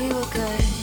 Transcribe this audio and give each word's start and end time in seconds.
we 0.00 0.08
were 0.08 0.26
good. 0.26 0.75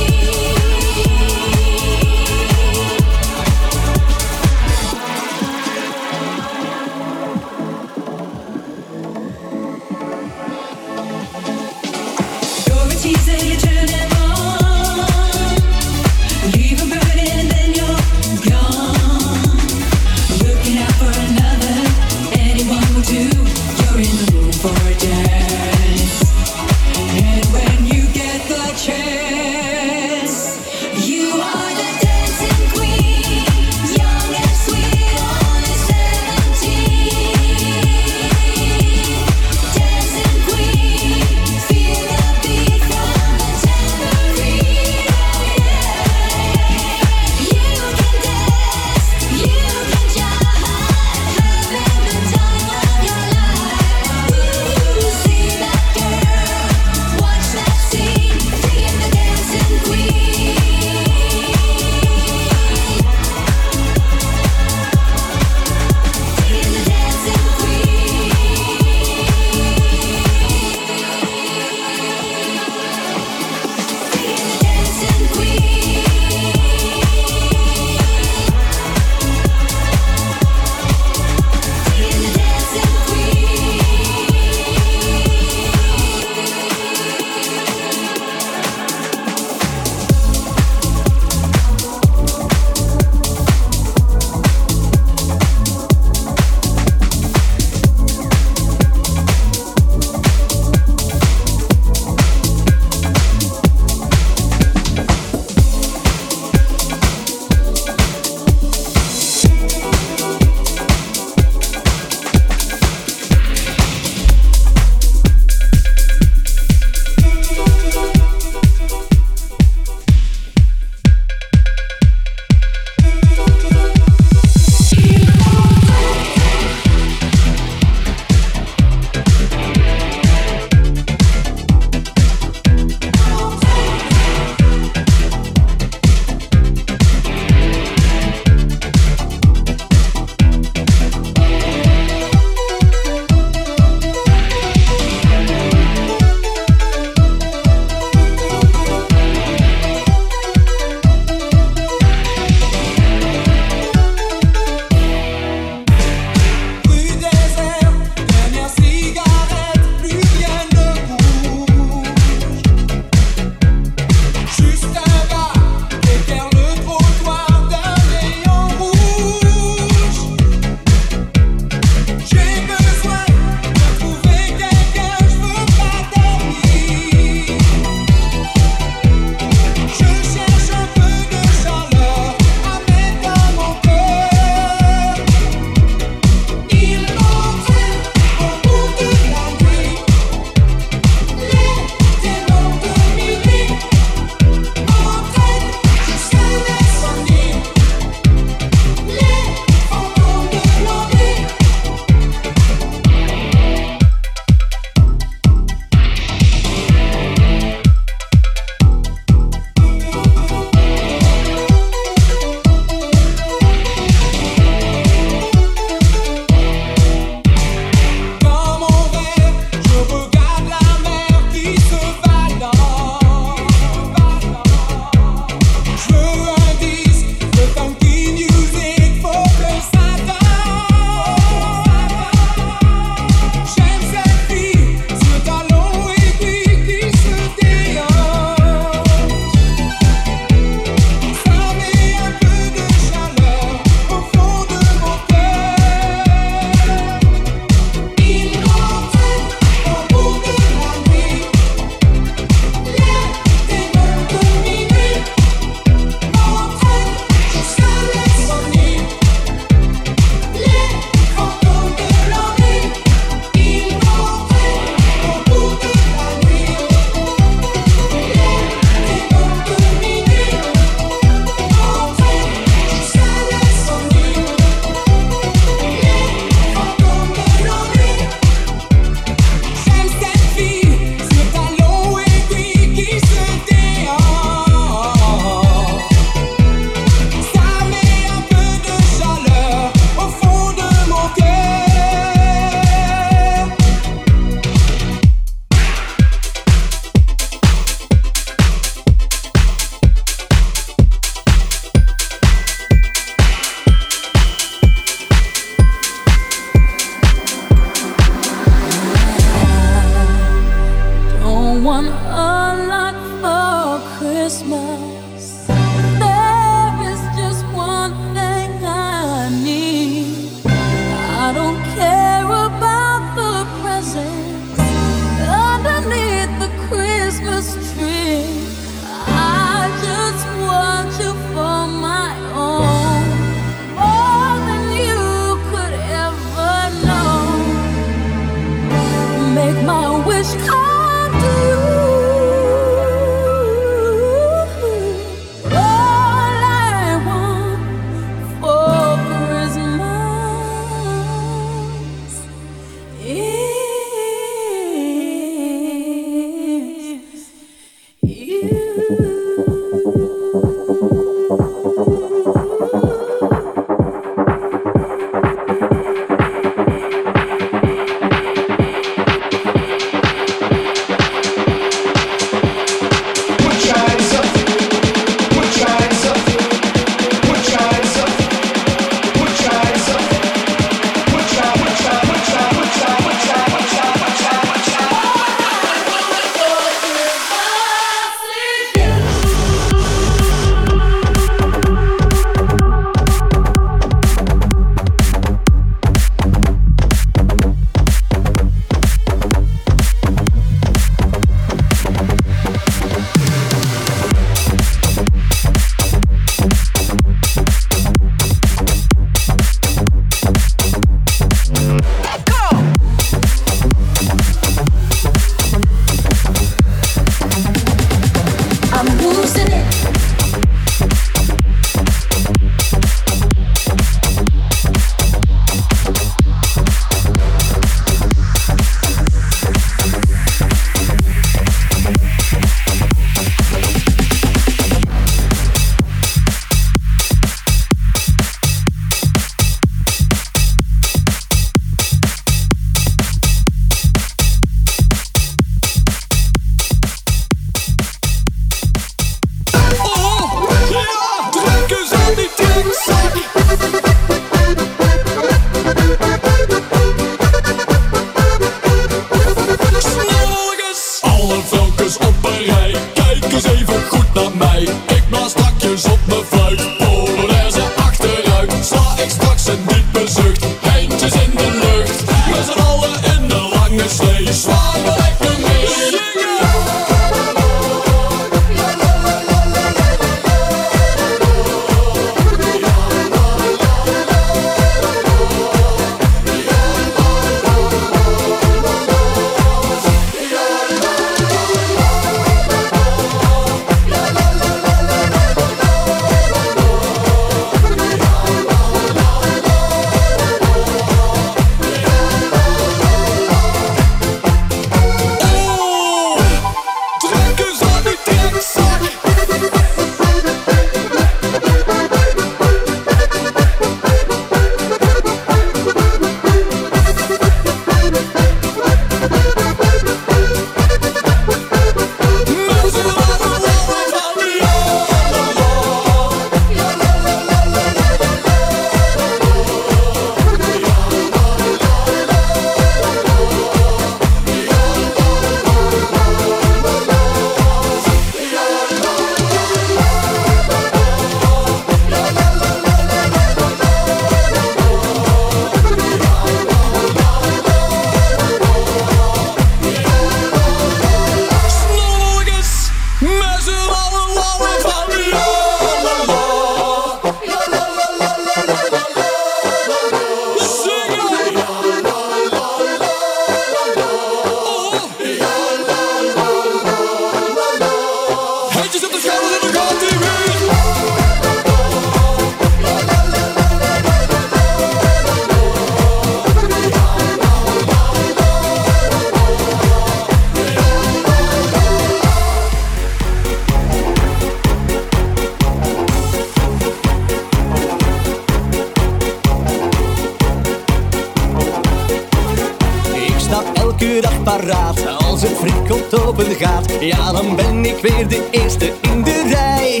Als 594.44 595.42
het 595.42 595.56
frikkelt 595.58 596.26
open 596.26 596.54
gaat 596.54 596.92
Ja, 597.00 597.32
dan 597.32 597.56
ben 597.56 597.84
ik 597.84 597.96
weer 598.02 598.28
de 598.28 598.48
eerste 598.50 598.92
in 599.00 599.22
de 599.22 599.48
rij. 599.48 600.00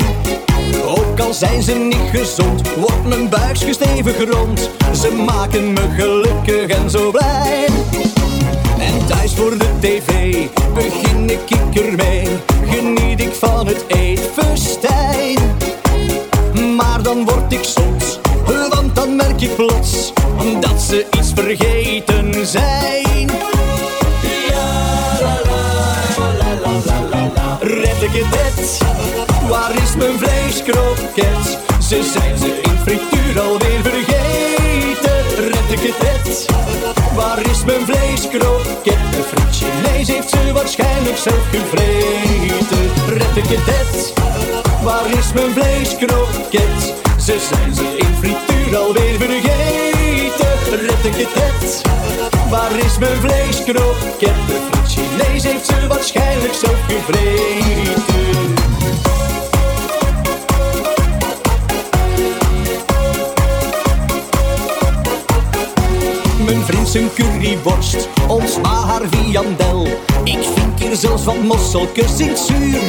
Ook 0.86 1.20
al 1.20 1.32
zijn 1.32 1.62
ze 1.62 1.72
niet 1.72 2.10
gezond 2.12 2.74
Wordt 2.76 3.04
mijn 3.04 3.28
buikje 3.28 3.72
stevig 3.72 4.30
rond. 4.30 4.70
Ze 5.00 5.12
maken 5.26 5.72
me 5.72 5.88
gelukkig 5.96 6.76
en 6.76 6.90
zo 6.90 7.10
blij. 7.10 7.66
En 8.78 9.06
thuis 9.06 9.32
voor 9.34 9.58
de 9.58 9.68
tv 9.80 10.34
Begin 10.74 11.30
ik 11.30 11.76
ermee. 11.76 12.28
Geniet 12.68 13.20
ik 13.20 13.34
van 13.34 13.66
het 13.66 13.84
eetfestijn 13.86 15.38
Maar 16.76 17.02
dan 17.02 17.24
word 17.24 17.52
ik 17.52 17.64
zot, 17.64 18.20
Want 18.70 18.94
dan 18.94 19.16
merk 19.16 19.40
ik 19.40 19.56
plots 19.56 20.12
dat 20.60 20.80
ze 20.80 21.06
iets 21.18 21.32
vergeten 21.34 22.46
zijn. 22.46 23.11
Waar 29.48 29.82
is 29.82 29.96
mijn 29.96 30.18
vleeskroket? 30.18 31.58
Ze 31.88 32.10
zijn 32.12 32.38
ze 32.38 32.60
in 32.62 32.78
frituur 32.84 33.40
alweer 33.40 33.80
vergeten. 33.82 35.24
Red 35.36 35.70
ik 35.70 35.80
het 35.80 36.02
net? 36.02 36.46
Waar 37.14 37.50
is 37.50 37.64
mijn 37.64 37.84
vleeskroket? 37.84 39.02
De 39.10 39.22
frietje 39.30 39.66
lees 39.82 40.08
heeft 40.08 40.30
ze 40.30 40.52
waarschijnlijk 40.52 41.16
zelf 41.16 41.48
gevreten. 41.50 42.90
Red 43.08 43.36
ik 43.36 43.48
het 43.48 43.66
net? 43.66 44.12
Waar 44.82 45.18
is 45.18 45.32
mijn 45.32 45.52
vleeskroket? 45.52 46.94
Ze 47.18 47.36
zijn 47.50 47.74
ze 47.74 47.96
in 47.96 48.14
frituur 48.18 48.76
alweer 48.76 49.18
vergeten. 49.18 50.86
Red 50.86 51.04
ik 51.04 51.26
het 51.26 51.34
net? 51.34 51.82
Waar 52.50 52.78
is 52.84 52.98
mijn 52.98 53.20
vleeskroket? 53.20 54.36
De 54.46 54.58
frietje 54.70 55.02
lees 55.16 55.42
heeft 55.42 55.66
ze 55.66 55.86
waarschijnlijk 55.86 56.54
zelf 56.54 56.78
gevreten. 56.88 58.01
Curryworst, 67.62 68.08
ons 68.28 68.58
viandel. 69.10 69.86
Ik 70.24 70.38
vind 70.54 70.80
hier 70.80 70.96
zelfs 70.96 71.22
van 71.22 71.46
mosselkes 71.46 72.18
in 72.20 72.36
zuur. 72.36 72.80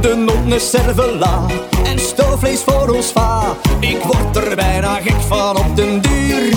De 0.00 0.14
nonne 0.14 0.58
cervela 0.58 1.46
en 1.84 1.98
stoofvlees 1.98 2.60
voor 2.60 2.88
ons 2.88 3.06
va. 3.06 3.56
Ik 3.80 4.02
word 4.02 4.36
er 4.36 4.56
bijna 4.56 4.94
gek 4.94 5.20
van 5.28 5.56
op 5.56 5.76
den 5.76 6.00
duur. 6.00 6.52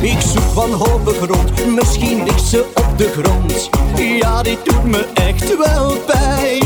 Ik 0.00 0.20
zoek 0.20 0.54
wanhopig 0.54 1.18
rond, 1.26 1.66
misschien 1.66 2.24
ligt 2.24 2.44
ze 2.44 2.64
op 2.74 2.98
de 2.98 3.08
grond. 3.08 3.70
Ja, 3.96 4.42
dit 4.42 4.58
doet 4.64 4.84
me 4.84 5.06
echt 5.14 5.56
wel 5.56 5.92
pijn. 6.06 6.62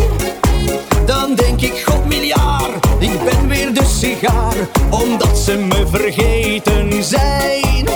Dan 1.06 1.34
denk 1.34 1.60
ik, 1.60 1.82
god 1.86 2.06
miljard, 2.06 2.86
ik 2.98 3.24
ben 3.24 3.48
weer 3.48 3.74
de 3.74 3.84
sigaar, 3.84 4.56
omdat 4.90 5.38
ze 5.38 5.56
me 5.56 5.86
vergeten 5.90 7.04
zijn. 7.04 7.93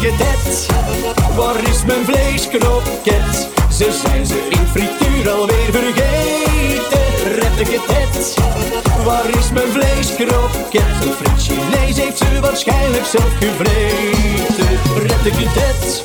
Het 0.00 0.18
net? 0.18 0.68
Waar 1.36 1.68
is 1.68 1.84
mijn 1.84 2.04
vleeskroket? 2.04 3.48
Ze 3.70 4.00
zijn 4.04 4.26
ze 4.26 4.46
in 4.50 4.66
frituur 4.66 5.30
alweer 5.30 5.70
vergeten. 5.70 7.32
Red 7.34 7.68
ik 7.68 7.80
het? 7.86 8.34
Waar 9.04 9.28
is 9.28 9.50
mijn 9.52 9.68
vleeskroket? 9.68 11.04
Een 11.04 11.12
friet 11.12 11.42
Chinees 11.42 11.96
heeft 11.96 12.18
ze 12.18 12.40
waarschijnlijk 12.40 13.04
zelf 13.04 13.32
gevreten. 13.40 14.78
Red 14.96 15.24
ik 15.24 15.48
het? 15.48 16.02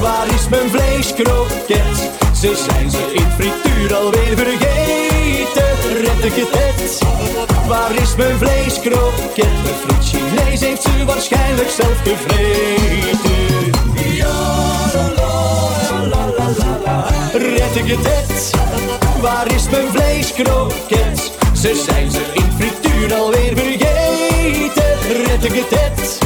Waar 0.00 0.26
is 0.34 0.48
mijn 0.48 0.70
vleeskroket? 0.70 2.10
Ze 2.40 2.64
zijn 2.68 2.90
ze 2.90 3.12
in 3.12 3.30
frituur 3.30 3.94
alweer 3.94 4.36
vergeten. 4.36 5.96
Red 6.00 6.24
ik 6.24 6.46
het? 6.50 7.51
Waar 7.66 7.94
is 8.02 8.16
mijn 8.16 8.38
vleeskroket? 8.38 9.44
Een 9.44 9.78
friet 9.84 10.04
Chinees 10.04 10.60
heeft 10.60 10.82
ze 10.82 11.04
waarschijnlijk 11.04 11.70
zelf 11.70 12.00
gevreten. 12.04 13.72
Ja, 14.14 14.28
la, 14.94 16.06
la, 16.06 16.26
la, 16.58 16.78
la. 16.84 17.06
Red 17.32 17.76
ik 17.76 17.86
het 17.86 18.02
net? 18.02 18.54
Waar 19.20 19.54
is 19.54 19.68
mijn 19.70 19.88
vleeskroket? 19.88 21.30
Ze 21.52 21.82
zijn 21.86 22.10
ze 22.10 22.20
in 22.32 22.52
frituur 22.58 23.14
alweer 23.14 23.56
vergeten. 23.56 25.24
Red 25.26 25.44
ik 25.44 25.54
het 25.54 25.70
net? 25.70 26.18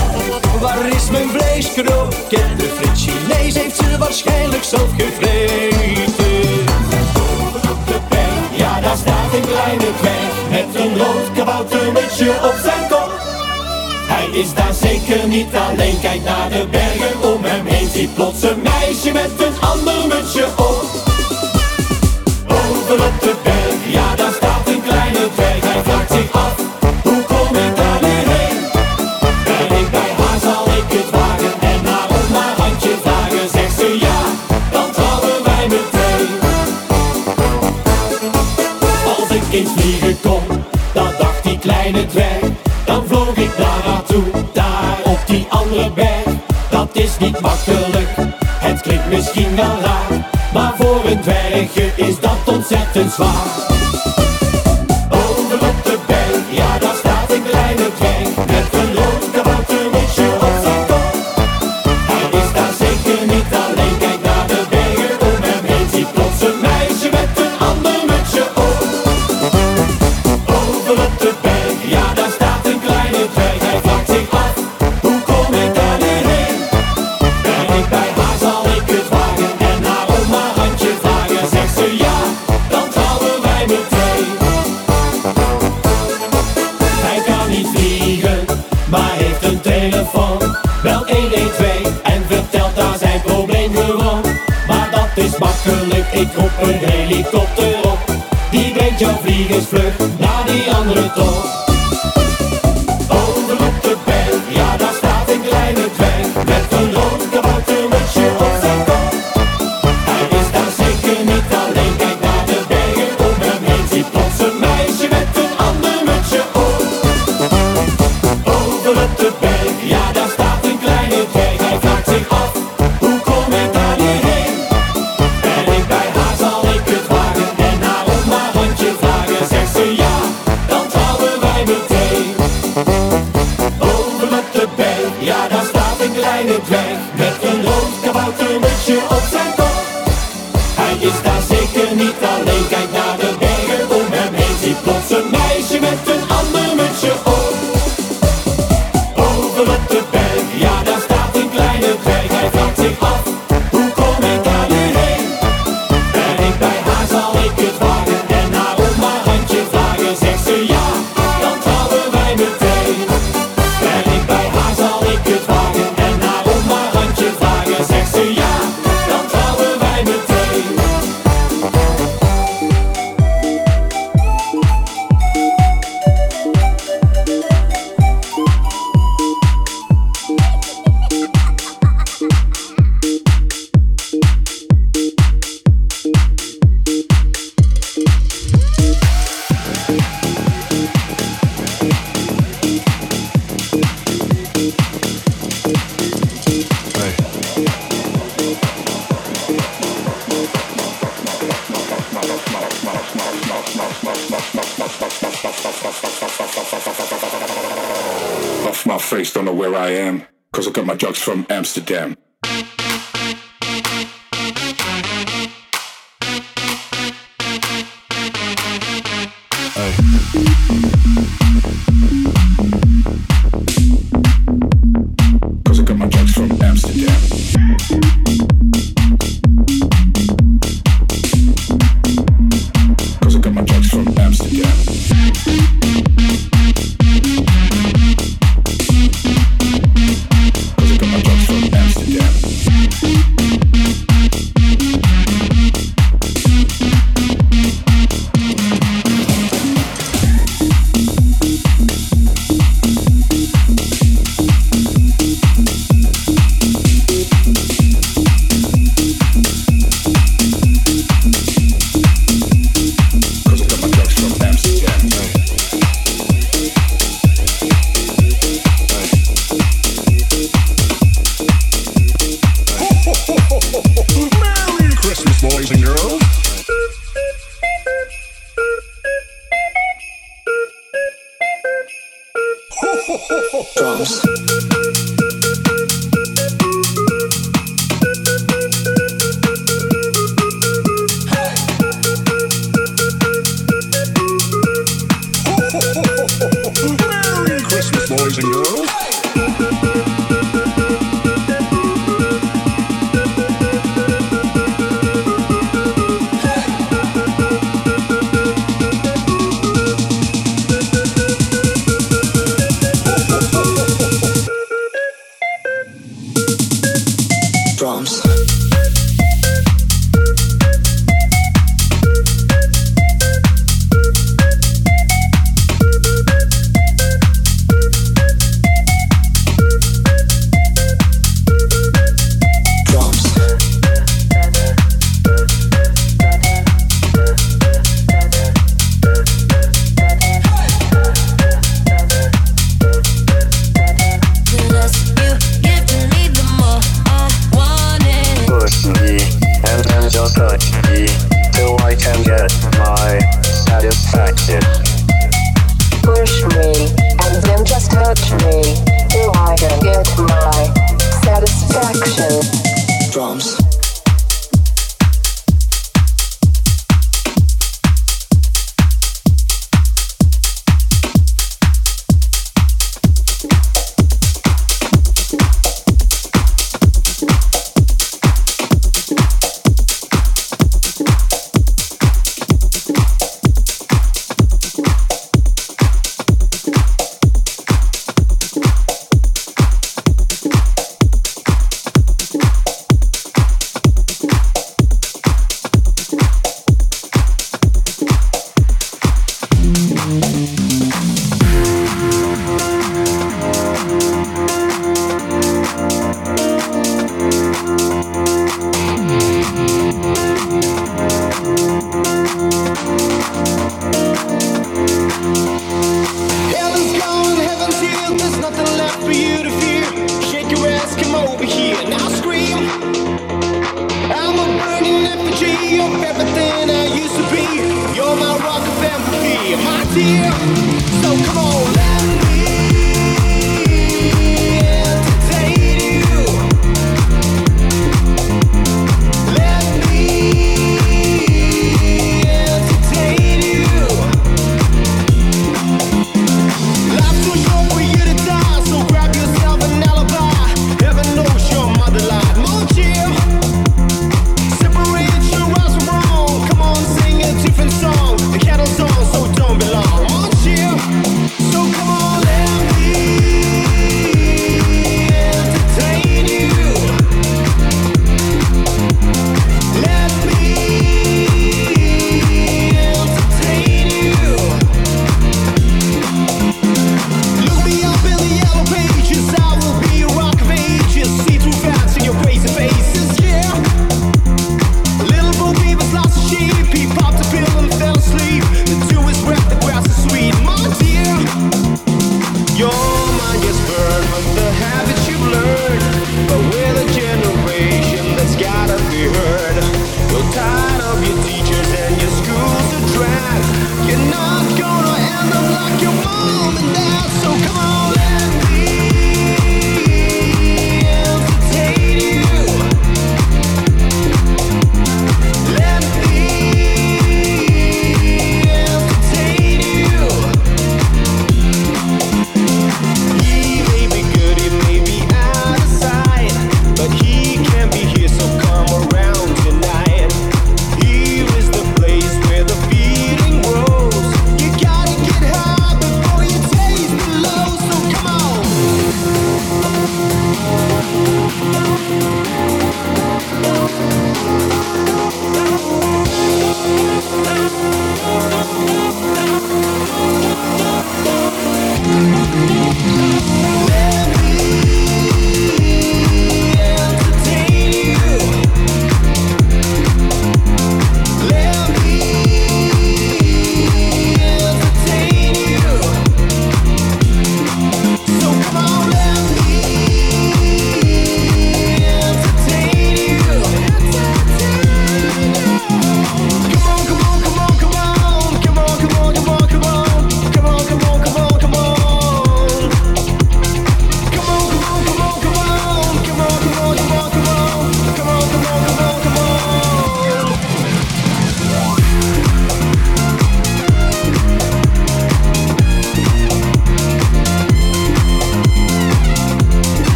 Waar 0.61 0.89
is 0.89 1.11
mijn 1.11 1.29
vleeskroket? 1.29 2.59
De 2.59 2.75
friet 2.77 2.99
Chinees 2.99 3.55
heeft 3.55 3.77
ze 3.77 3.99
waarschijnlijk 3.99 4.65
zelf 4.65 4.91
gevreten. 4.97 6.66
Daar 8.87 8.97
staat 8.97 9.33
een 9.35 9.47
kleine 9.53 9.91
dwerg 10.01 10.35
Met 10.51 10.81
een 10.83 10.99
rood 10.99 11.33
kaboutermutsje 11.35 12.31
op 12.51 12.57
zijn 12.63 12.89
kop. 12.89 13.13
Hij 14.13 14.41
is 14.41 14.55
daar 14.55 14.75
zeker 14.75 15.29
niet 15.29 15.55
alleen, 15.69 16.01
kijk 16.01 16.23
naar 16.23 16.49
de 16.49 16.67
bergen 16.71 17.33
om 17.33 17.45
hem 17.45 17.67
heen. 17.67 17.89
Ziet 17.89 18.15
plots 18.15 18.43
een 18.43 18.63
meisje 18.63 19.13
met 19.13 19.31
een 19.47 19.57
ander 19.61 20.01
mutsje 20.09 20.47
op. 20.69 20.85
Bovenop 22.49 23.17
de 23.21 23.35
berg, 23.43 23.81
ja 23.97 24.15
daar 24.17 24.33
staat 24.33 24.69
een 24.69 24.83
kleine 24.83 25.25
dwerg. 25.35 25.63
Hij 25.73 25.83
vraagt 25.83 26.13
zich 26.13 26.33
af, 26.33 26.55
in 39.57 39.67
vliegen 39.67 40.21
kon, 40.21 40.65
dat 40.93 41.19
dacht 41.19 41.43
die 41.43 41.59
kleine 41.59 42.07
dwerg 42.07 42.45
Dan 42.85 43.07
vloog 43.07 43.37
ik 43.37 43.59
naar 43.59 43.83
haar 43.85 44.03
toe, 44.03 44.25
daar 44.53 44.99
op 45.05 45.19
die 45.27 45.47
andere 45.49 45.91
berg 45.91 46.25
Dat 46.71 46.89
is 46.93 47.19
niet 47.19 47.41
makkelijk, 47.41 48.09
het 48.39 48.81
klinkt 48.81 49.11
misschien 49.11 49.57
wel 49.57 49.81
raar 49.83 50.29
Maar 50.53 50.75
voor 50.79 51.01
een 51.05 51.21
dwergje 51.21 51.91
is 51.97 52.21
dat 52.21 52.55
ontzettend 52.55 53.13
zwaar 53.13 53.56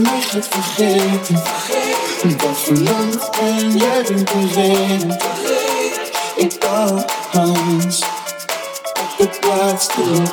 mij 0.00 0.20
gaat 0.20 0.48
vergeten. 0.50 1.42
Dat 2.36 2.58
verlangt 2.58 3.38
en 3.40 3.76
jij 3.76 4.02
bent 4.02 4.28
de 4.28 4.48
reden. 4.54 5.18
Ik 6.36 6.60
dans 7.32 8.02
op 9.00 9.14
de 9.18 9.28
plaats 9.40 9.86
terug. 9.86 10.32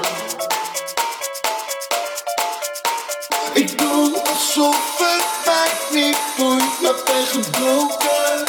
Ik 3.53 3.78
doe 3.78 4.22
alsof 4.30 4.97
het 4.97 5.26
mij 5.45 6.01
niet 6.01 6.18
boeit, 6.38 6.82
maar 6.82 6.93
ben 7.05 7.26
gebroken. 7.26 8.47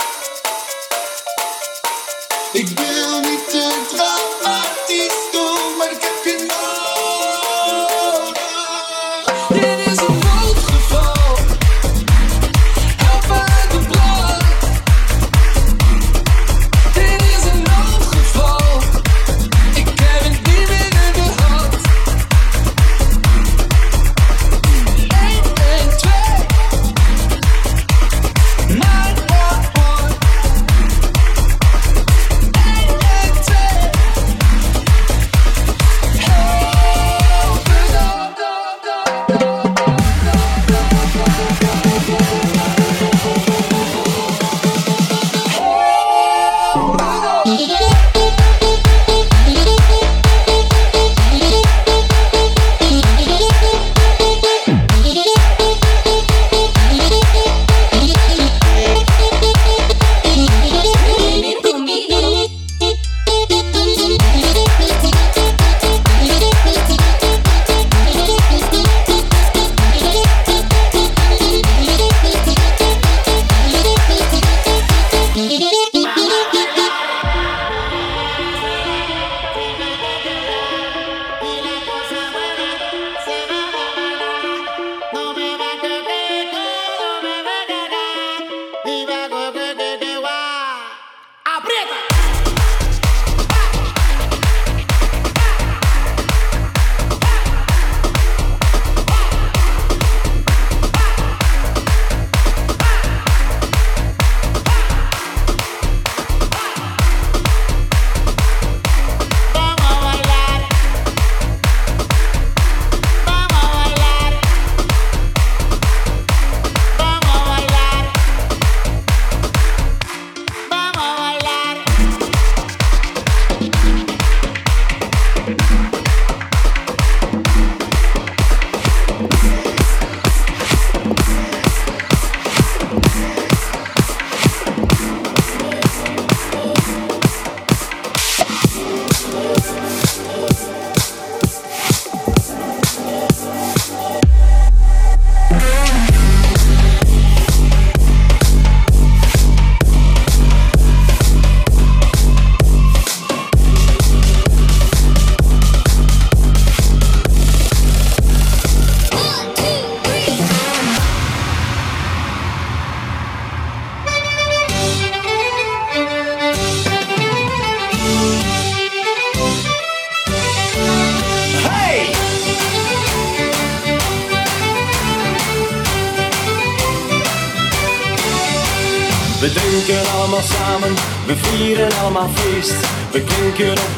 Ik 2.52 2.68
wil 2.68 2.89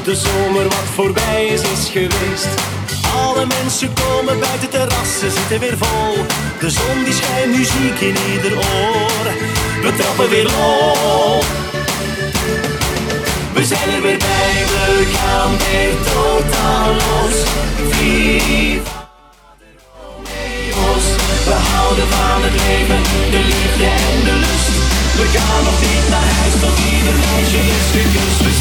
de 0.05 0.17
zomer 0.17 0.63
wat 0.63 0.89
voorbij 0.95 1.47
is, 1.47 1.61
is 1.61 1.89
geweest. 1.91 2.49
Alle 3.17 3.47
mensen 3.47 3.91
komen 3.93 4.39
buiten 4.39 4.71
terrassen, 4.71 5.31
zitten 5.31 5.59
weer 5.61 5.77
vol. 5.79 6.25
De 6.61 6.71
zon 6.71 7.05
die 7.05 7.15
schijnt, 7.15 7.57
muziek 7.57 8.01
in 8.01 8.17
ieder 8.33 8.57
oor. 8.57 9.27
We 9.83 9.93
trappen 9.97 10.29
weer 10.29 10.45
lol. 10.45 11.43
We 13.53 13.65
zijn 13.65 13.91
er 13.95 14.03
weer 14.03 14.19
bij, 14.19 14.65
we 14.67 15.07
gaan 15.15 15.51
weer 15.59 15.95
totaal 16.13 16.95
los. 16.95 17.37
Viva. 17.91 19.01
We 21.45 21.59
houden 21.73 22.09
van 22.09 22.43
het 22.43 22.55
leven, 22.67 23.03
de 23.31 23.41
liefde 23.51 23.85
en 23.85 24.19
de 24.25 24.35
lust. 24.45 24.75
We 25.19 25.39
gaan 25.39 25.65
nog 25.65 25.79
niet 25.81 26.09
naar 26.11 26.29
huis 26.39 26.55
tot 26.63 26.77
ieder 26.93 27.17
meisje 27.25 27.61
is 27.77 27.87
gekust. 27.95 28.41
We 28.45 28.53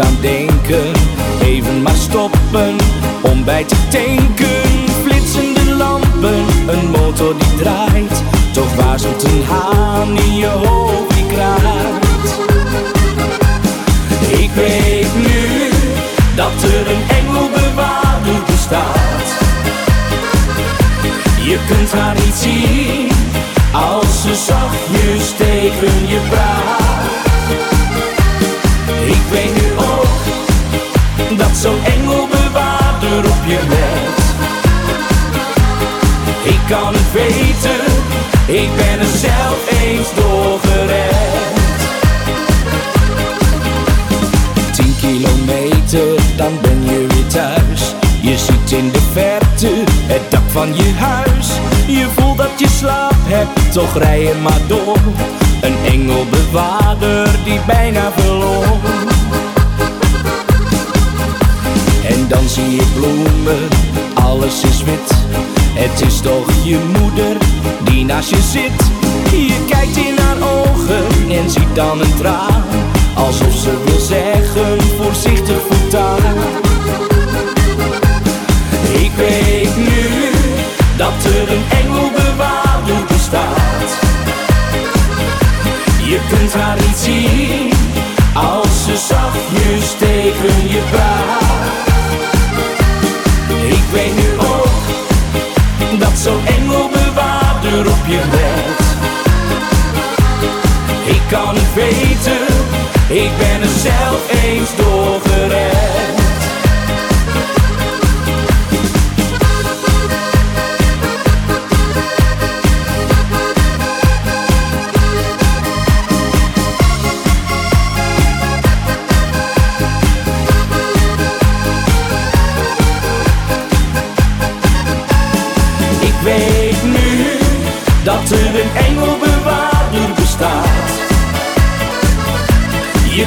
aan 0.00 0.16
denken. 0.20 0.92
Even 1.42 1.82
maar 1.82 1.94
stoppen 1.94 2.76
om 3.22 3.44
bij 3.44 3.64
te 3.64 3.76
tanken. 3.88 4.84
Flitsende 5.02 5.74
lampen, 5.74 6.44
een 6.68 6.90
motor 6.90 7.34
die 7.38 7.54
draait. 7.56 8.22
Toch 8.52 8.74
waarschuwt 8.74 9.24
een 9.24 9.44
haan 9.44 10.16
in 10.16 10.36
je 10.36 10.46
hoofd 10.46 11.14
die 11.14 11.26
kraait. 11.26 12.04
Ik 14.40 14.50
weet 14.54 15.14
nu 15.16 15.70
dat 16.36 16.62
er 16.62 16.90
een 16.90 17.02
engelbewaarder 17.08 18.42
bestaat. 18.46 19.26
Je 21.42 21.58
kunt 21.68 21.92
haar 21.92 22.14
niet 22.14 22.34
zien 22.34 22.85
kan 36.68 36.94
het 36.94 37.12
weten, 37.12 37.84
ik 38.46 38.68
ben 38.76 38.98
er 38.98 39.16
zelf 39.16 39.82
eens 39.82 40.14
door 40.14 40.58
gered. 40.60 41.54
Tien 44.72 44.94
kilometer, 45.00 46.36
dan 46.36 46.58
ben 46.62 46.84
je 46.84 47.06
weer 47.08 47.26
thuis. 47.26 47.94
Je 48.20 48.38
ziet 48.38 48.72
in 48.72 48.90
de 48.90 49.00
verte 49.12 49.70
het 49.86 50.30
dak 50.30 50.42
van 50.46 50.76
je 50.76 50.92
huis. 50.94 51.48
Je 51.86 52.06
voelt 52.16 52.38
dat 52.38 52.52
je 52.56 52.68
slaap 52.68 53.14
hebt, 53.16 53.72
toch 53.72 53.98
rij 53.98 54.20
je 54.20 54.34
maar 54.42 54.60
door. 54.66 54.98
Een 55.60 55.76
engelbewaarder 55.84 57.28
die 57.44 57.60
bijna 57.66 58.12
verloor. 58.16 58.64
En 62.08 62.28
dan 62.28 62.48
zie 62.48 62.70
je 62.70 62.86
bloemen, 62.94 63.68
alles 64.14 64.62
is 64.62 64.82
wit. 64.82 65.15
Het 65.78 66.06
is 66.06 66.20
toch 66.20 66.46
je 66.64 66.78
moeder 67.00 67.36
die 67.84 68.04
naast 68.04 68.30
je 68.30 68.42
zit. 68.42 68.90
Je 69.30 69.64
kijkt 69.68 69.96
in 69.96 70.18
haar 70.18 70.36
ogen 70.50 71.30
en 71.30 71.50
ziet 71.50 71.74
dan 71.74 72.00
een 72.00 72.14
traan. 72.14 72.64
Alsof 73.14 73.54
ze 73.54 73.82
wil 73.84 73.98
zeggen, 73.98 74.82
voorzichtig 75.02 75.56
voortaan. 75.68 76.36
Ik 78.92 79.12
weet 79.16 79.76
nu 79.76 80.30
dat 80.96 81.24
er 81.24 81.52
een 81.52 81.64
engelbewaarder 81.84 83.04
bestaat. 83.08 83.90
Je 86.04 86.20
kunt 86.28 86.54
haar 86.54 86.76
niet 86.76 86.96
zien 86.96 87.72
als 88.34 88.84
ze 88.84 88.96
zachtjes 88.96 89.96
tegen 89.98 90.68
je 90.68 90.82
praat. 90.90 91.15
Ik 101.06 101.20
kan 101.28 101.54
het 101.54 101.74
weten, 101.74 102.46
ik 103.08 103.30
ben 103.38 103.62
er 103.62 103.78
zelf 103.78 104.44
eens 104.44 104.76
door 104.76 105.20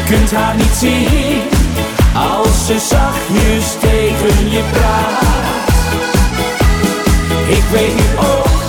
kunt 0.10 0.32
haar 0.32 0.56
niet 0.56 0.76
zien 0.80 1.42
als 2.14 2.66
ze 2.66 2.80
zachtjes 2.80 3.76
tegen 3.80 4.50
je 4.50 4.64
praat. 4.72 5.68
Ik 7.48 7.64
weet 7.72 7.96
nu 7.96 8.18
ook 8.18 8.60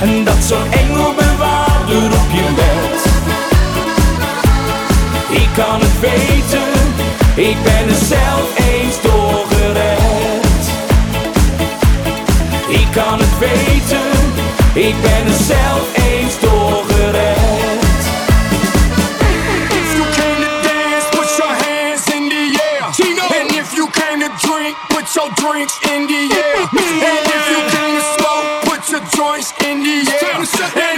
en 0.00 0.24
dat 0.24 0.44
zo'n 0.46 0.72
engelbewaarder 0.72 2.04
op 2.04 2.30
je 2.32 2.46
let. 2.56 3.02
Ik 5.40 5.48
kan 5.54 5.80
het 5.80 6.00
weten, 6.00 6.72
ik 7.34 7.56
ben 7.62 7.88
er 7.88 8.04
zelf 8.04 8.48
eens 8.56 9.00
door 9.02 9.44
gered. 9.48 10.62
Ik 12.68 12.86
kan 12.92 13.18
het 13.18 13.38
weten, 13.38 14.10
ik 14.72 14.94
ben 15.02 15.26
er 15.32 15.42
zelf 15.44 15.86
eens 15.94 16.40
door 16.40 16.93
drinks 25.50 25.76
in 25.90 26.06
the 26.06 26.22
air. 26.32 26.56
And 26.56 27.26
if 27.28 27.44
you 27.52 27.60
smoke, 28.16 28.46
put 28.64 28.82
your 28.90 29.04
joints 29.12 29.52
in 29.64 29.82
the 29.82 29.96
air. 30.80 30.93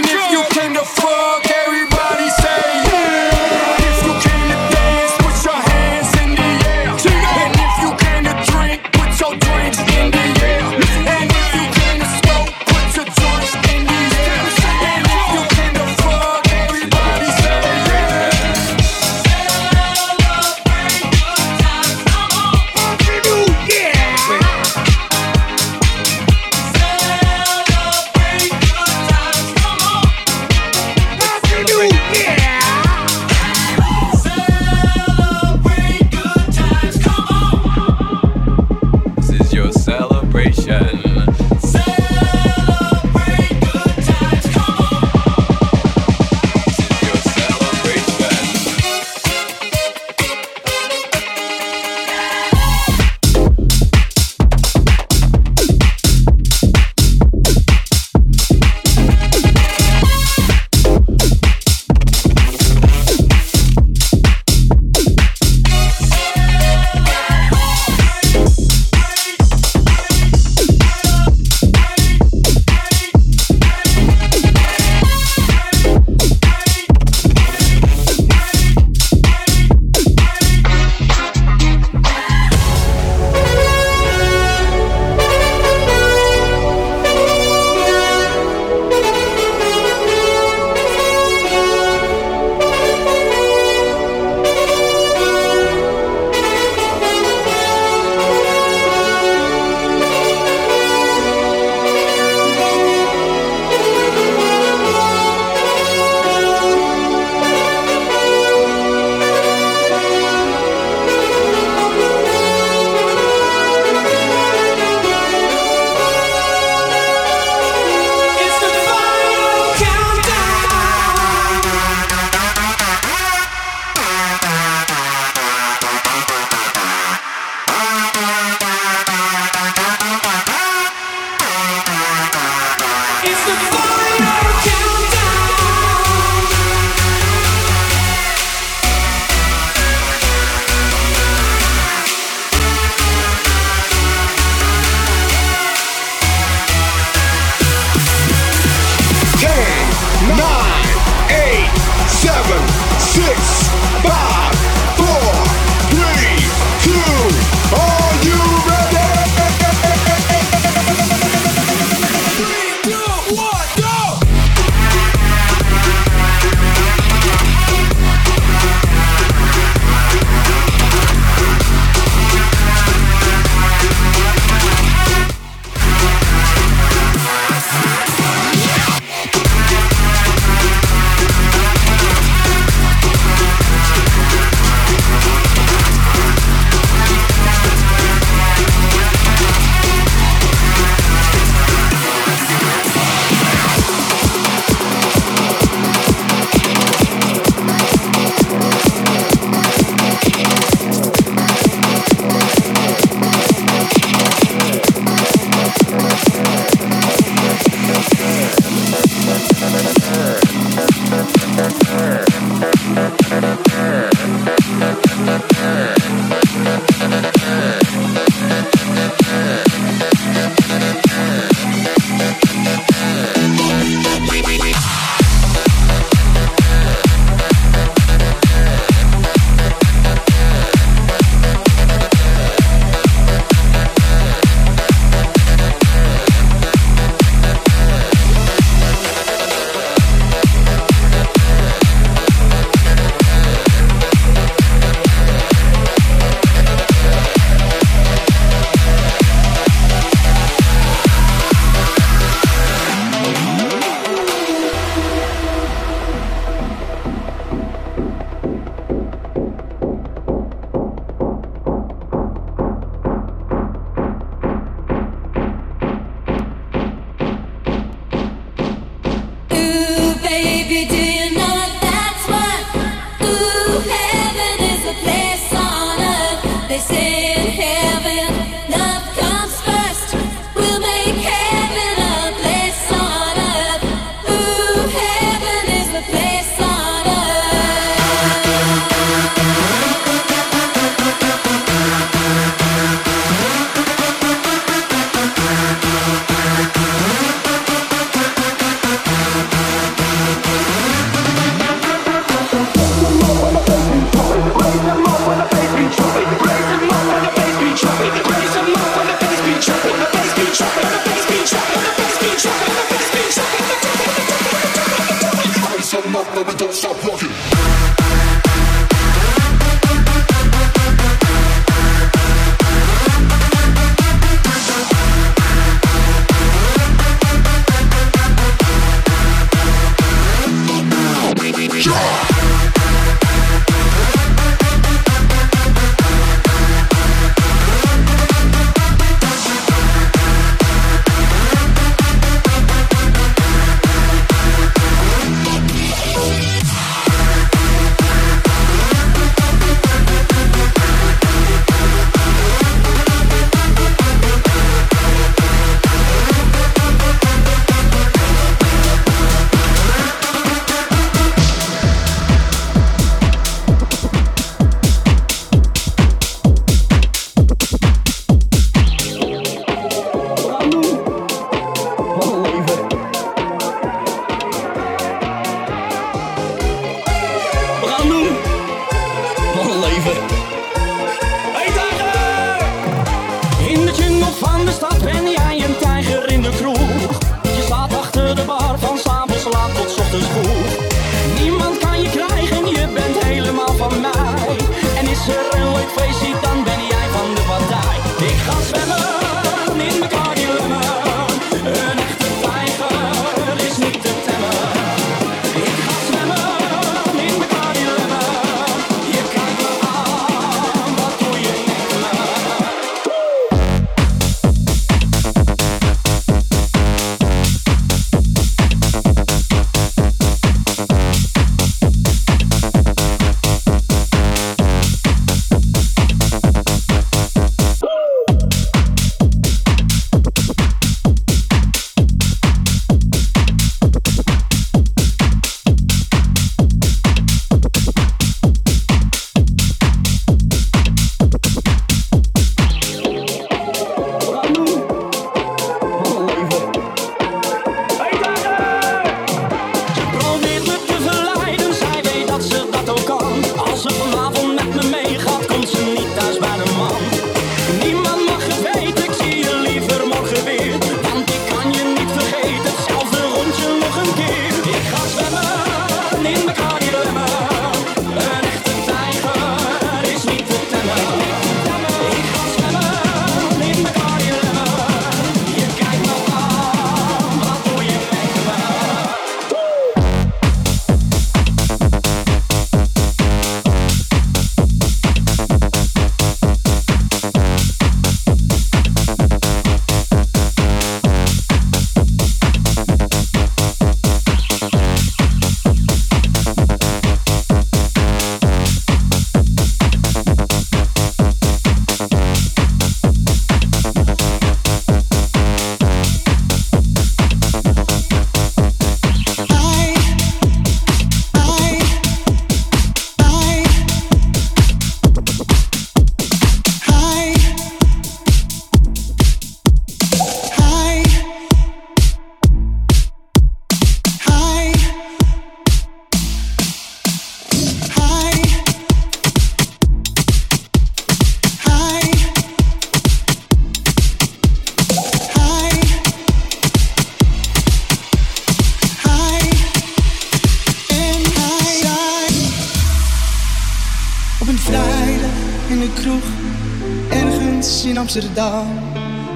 Amsterdam. 548.17 548.67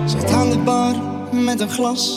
Zat 0.06 0.32
aan 0.32 0.50
de 0.50 0.58
bar 0.58 0.96
met 1.32 1.60
een 1.60 1.70
glas, 1.70 2.11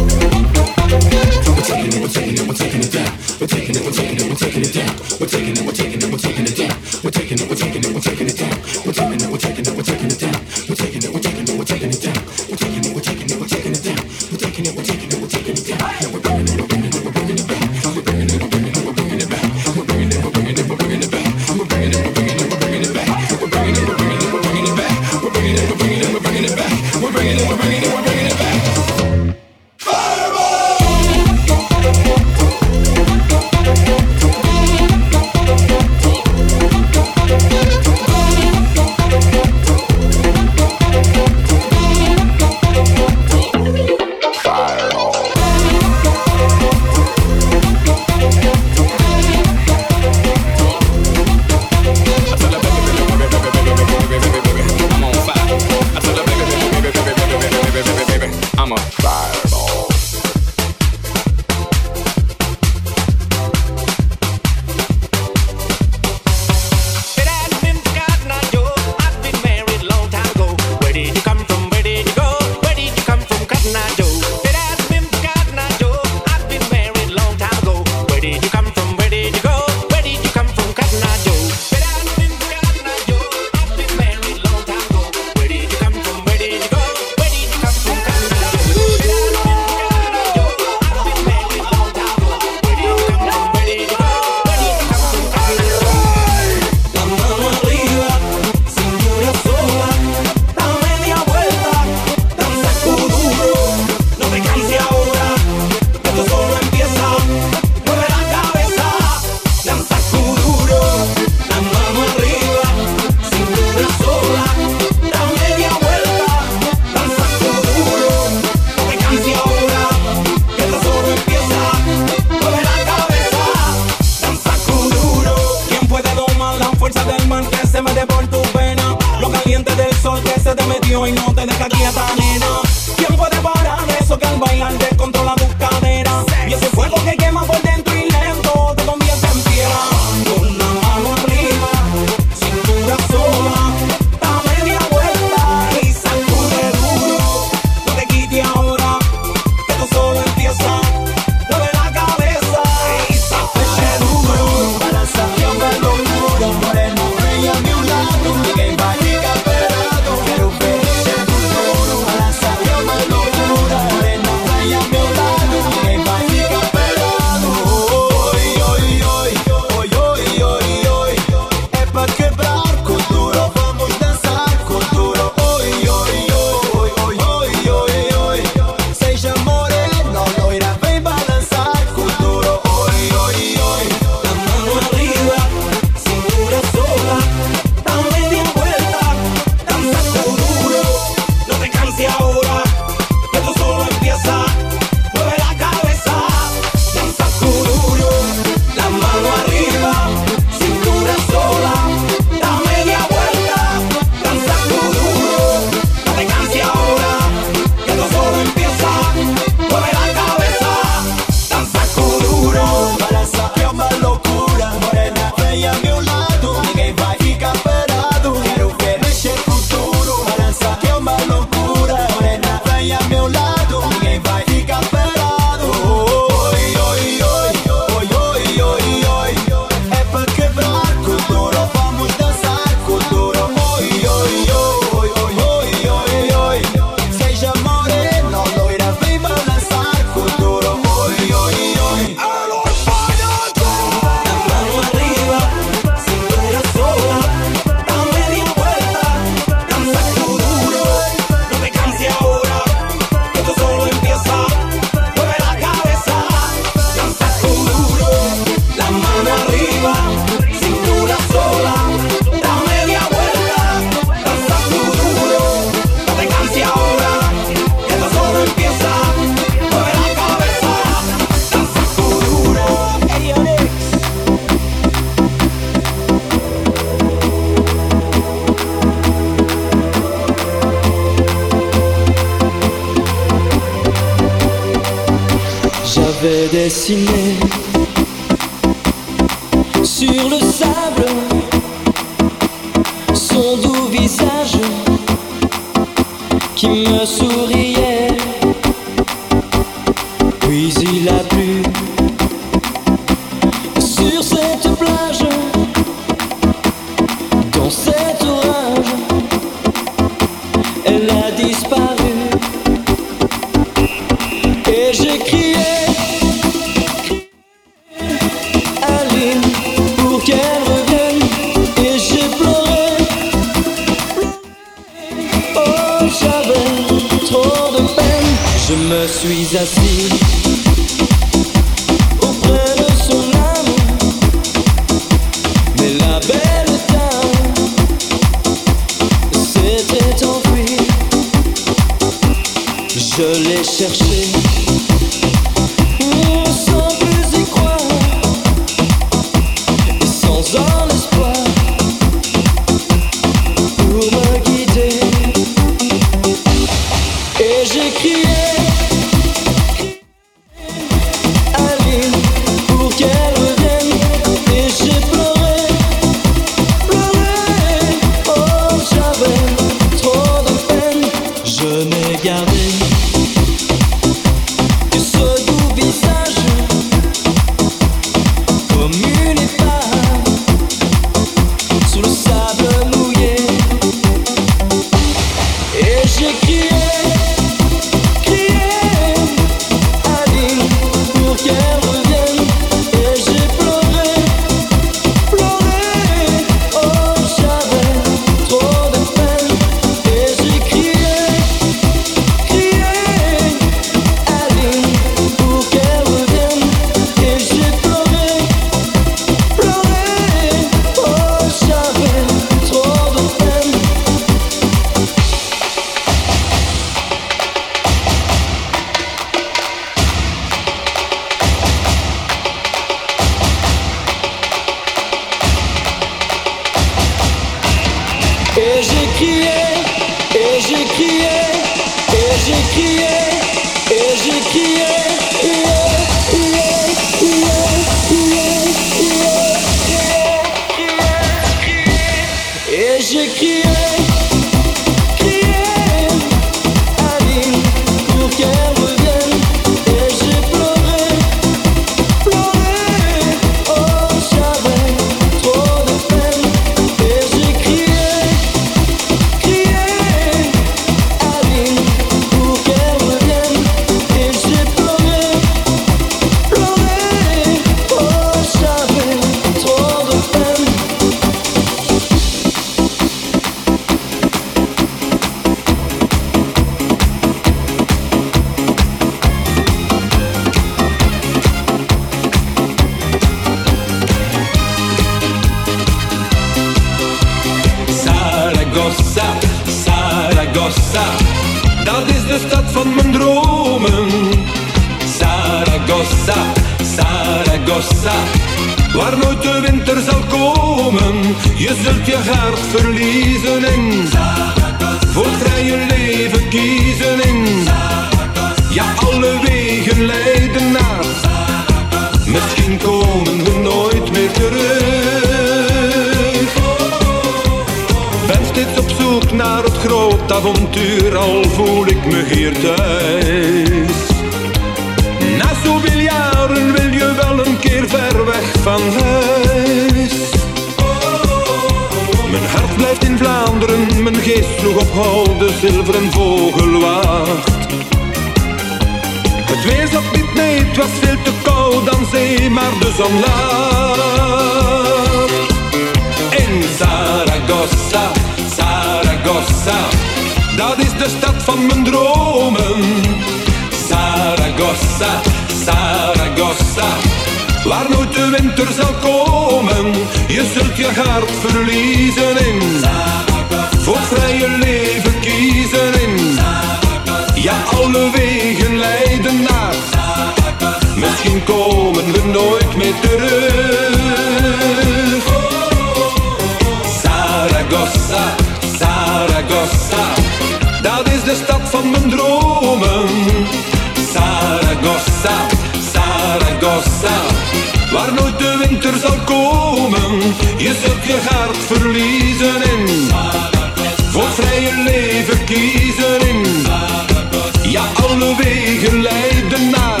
alle 598.16 598.36
wegen 598.36 599.02
leiden 599.02 599.70
naar. 599.70 600.00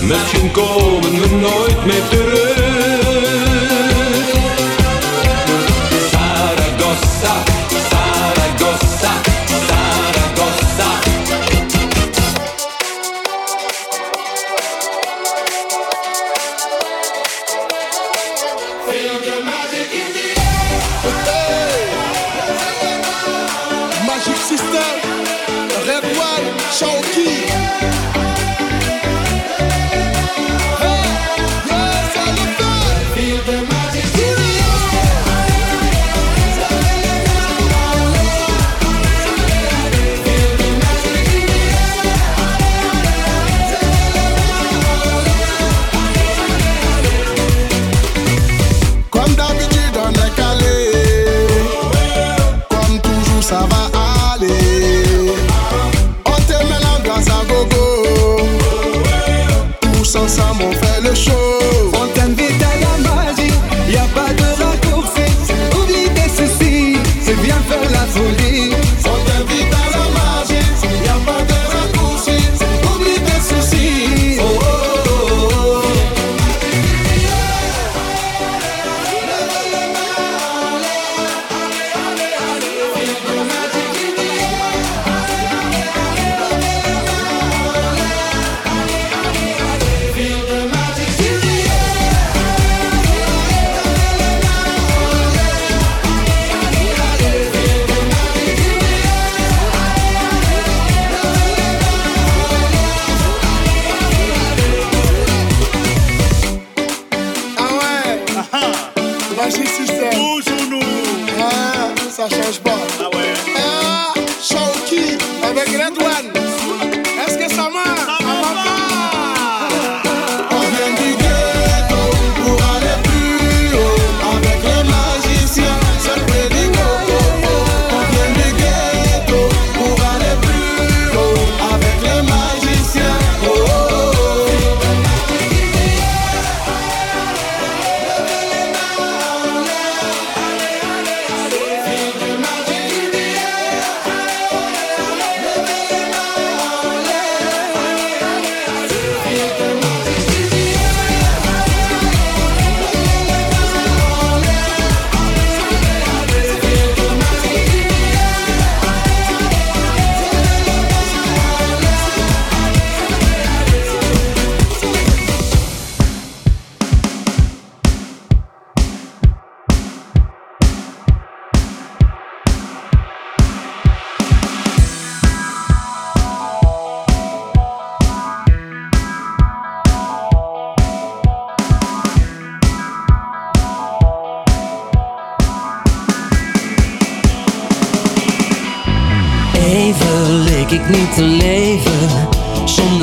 Misschien 0.00 0.50
komen 0.50 1.20
we 1.20 1.28
nooit 1.28 1.84
meer 1.84 2.08
terug. 2.08 2.37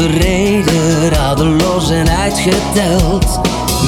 bereden, 0.07 1.09
radeloos 1.09 1.89
en 1.89 2.09
uitgeteld. 2.09 3.39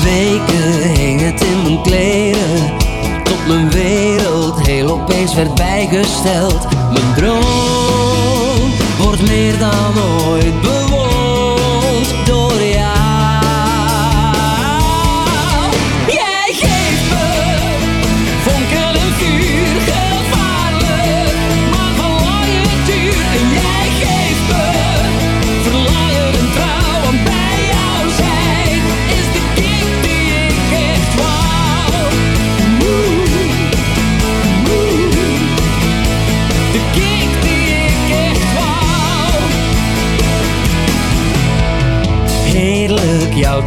Weken 0.03 0.93
hing 0.93 1.21
het 1.21 1.41
in 1.41 1.61
mijn 1.61 1.81
kleren, 1.81 2.77
tot 3.23 3.47
mijn 3.47 3.69
wereld 3.69 4.67
heel 4.67 4.89
opeens 4.89 5.35
werd 5.35 5.55
bijgesteld. 5.55 6.67
Mijn 6.91 7.13
droom 7.15 8.71
wordt 8.99 9.21
meer 9.29 9.57
dan 9.57 10.03
ooit 10.29 10.61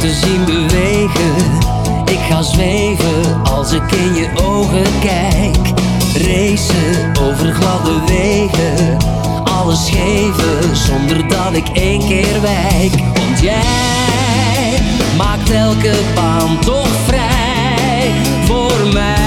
te 0.01 0.13
zien 0.13 0.45
bewegen. 0.45 1.35
Ik 2.05 2.19
ga 2.29 2.41
zweven 2.41 3.43
als 3.43 3.71
ik 3.71 3.91
in 3.91 4.13
je 4.13 4.29
ogen 4.35 4.99
kijk. 4.99 5.73
Racen 6.13 7.11
over 7.21 7.53
gladde 7.53 7.99
wegen. 8.05 8.97
Alles 9.43 9.89
geven 9.89 10.75
zonder 10.75 11.27
dat 11.27 11.53
ik 11.53 11.67
één 11.73 11.99
keer 11.99 12.41
wijk. 12.41 12.93
Want 13.13 13.39
jij 13.41 14.79
maakt 15.17 15.49
elke 15.49 15.93
baan 16.15 16.59
toch 16.59 16.89
vrij 17.07 18.11
voor 18.45 18.93
mij. 18.93 19.20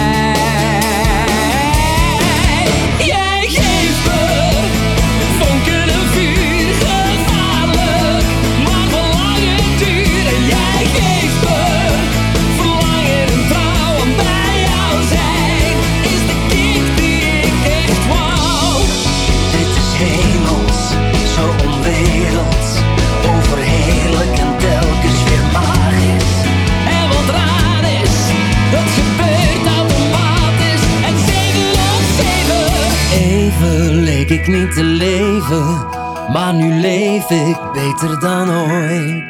ik 34.47 34.51
niet 34.51 34.75
te 34.75 34.83
leven, 34.83 35.87
maar 36.33 36.55
nu 36.55 36.81
leef 36.81 37.31
ik 37.31 37.59
beter 37.73 38.21
dan 38.21 38.51
ooit. 38.51 39.24